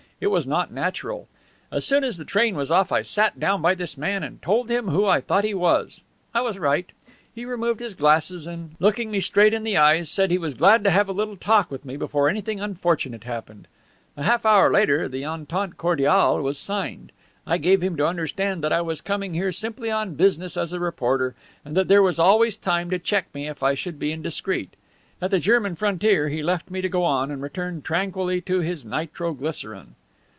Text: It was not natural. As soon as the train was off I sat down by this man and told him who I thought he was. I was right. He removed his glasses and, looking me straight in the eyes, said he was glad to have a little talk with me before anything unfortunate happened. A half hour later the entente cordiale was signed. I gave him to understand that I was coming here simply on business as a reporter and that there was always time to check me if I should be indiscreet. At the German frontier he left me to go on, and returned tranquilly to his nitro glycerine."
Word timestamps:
It 0.23 0.29
was 0.29 0.45
not 0.45 0.71
natural. 0.71 1.27
As 1.71 1.83
soon 1.83 2.03
as 2.03 2.17
the 2.17 2.25
train 2.25 2.55
was 2.55 2.69
off 2.69 2.91
I 2.91 3.01
sat 3.01 3.39
down 3.39 3.59
by 3.59 3.73
this 3.73 3.97
man 3.97 4.21
and 4.21 4.39
told 4.39 4.69
him 4.69 4.89
who 4.89 5.03
I 5.07 5.19
thought 5.19 5.43
he 5.43 5.55
was. 5.55 6.03
I 6.31 6.41
was 6.41 6.59
right. 6.59 6.85
He 7.33 7.43
removed 7.43 7.79
his 7.79 7.95
glasses 7.95 8.45
and, 8.45 8.75
looking 8.79 9.09
me 9.09 9.19
straight 9.19 9.51
in 9.51 9.63
the 9.63 9.77
eyes, 9.77 10.11
said 10.11 10.29
he 10.29 10.37
was 10.37 10.53
glad 10.53 10.83
to 10.83 10.91
have 10.91 11.09
a 11.09 11.11
little 11.11 11.37
talk 11.37 11.71
with 11.71 11.85
me 11.85 11.97
before 11.97 12.29
anything 12.29 12.59
unfortunate 12.59 13.23
happened. 13.23 13.67
A 14.15 14.21
half 14.21 14.45
hour 14.45 14.71
later 14.71 15.07
the 15.07 15.25
entente 15.25 15.73
cordiale 15.77 16.39
was 16.43 16.59
signed. 16.59 17.11
I 17.47 17.57
gave 17.57 17.81
him 17.81 17.97
to 17.97 18.05
understand 18.05 18.63
that 18.63 18.71
I 18.71 18.81
was 18.81 19.01
coming 19.01 19.33
here 19.33 19.51
simply 19.51 19.89
on 19.89 20.13
business 20.13 20.55
as 20.55 20.71
a 20.71 20.79
reporter 20.79 21.33
and 21.65 21.75
that 21.75 21.87
there 21.87 22.03
was 22.03 22.19
always 22.19 22.57
time 22.57 22.91
to 22.91 22.99
check 22.99 23.25
me 23.33 23.47
if 23.47 23.63
I 23.63 23.73
should 23.73 23.97
be 23.97 24.11
indiscreet. 24.11 24.75
At 25.19 25.31
the 25.31 25.39
German 25.39 25.73
frontier 25.75 26.29
he 26.29 26.43
left 26.43 26.69
me 26.69 26.79
to 26.81 26.89
go 26.89 27.03
on, 27.05 27.31
and 27.31 27.41
returned 27.41 27.83
tranquilly 27.83 28.39
to 28.41 28.59
his 28.59 28.85
nitro 28.85 29.33
glycerine." 29.33 29.95